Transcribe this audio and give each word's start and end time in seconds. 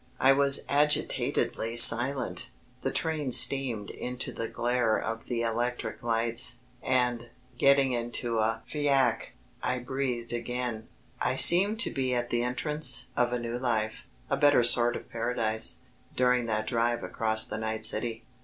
I 0.19 0.33
was 0.33 0.65
agitatedly 0.67 1.75
silent. 1.75 2.49
The 2.81 2.89
train 2.89 3.31
steamed 3.31 3.91
into 3.91 4.31
the 4.31 4.47
glare 4.47 4.97
of 4.97 5.27
the 5.27 5.43
electric 5.43 6.01
lights, 6.01 6.57
and, 6.81 7.29
getting 7.59 7.91
into 7.91 8.39
a 8.39 8.63
fiacre, 8.65 9.27
I 9.61 9.77
breathed 9.77 10.33
again. 10.33 10.87
I 11.21 11.35
seemed 11.35 11.79
to 11.81 11.91
be 11.91 12.15
at 12.15 12.31
the 12.31 12.41
entrance 12.41 13.09
of 13.15 13.31
a 13.31 13.37
new 13.37 13.59
life, 13.59 14.01
a 14.27 14.37
better 14.37 14.63
sort 14.63 14.95
of 14.95 15.07
paradise, 15.11 15.81
during 16.15 16.47
that 16.47 16.65
drive 16.65 17.03
across 17.03 17.43
the 17.45 17.59
night 17.59 17.85
city. 17.85 18.23